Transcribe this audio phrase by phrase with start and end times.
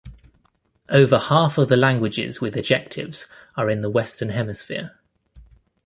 [0.89, 4.99] Over half of the languages with ejectives are in the Western Hemisphere.